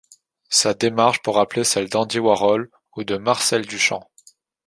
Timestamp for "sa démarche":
0.49-1.21